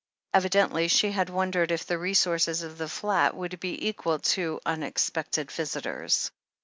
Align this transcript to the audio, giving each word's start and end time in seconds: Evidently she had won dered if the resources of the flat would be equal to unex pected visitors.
Evidently 0.33 0.87
she 0.87 1.11
had 1.11 1.29
won 1.29 1.51
dered 1.51 1.69
if 1.69 1.85
the 1.85 1.99
resources 1.99 2.63
of 2.63 2.79
the 2.79 2.89
flat 2.89 3.35
would 3.35 3.59
be 3.59 3.87
equal 3.87 4.17
to 4.17 4.59
unex 4.65 5.11
pected 5.11 5.51
visitors. 5.51 6.31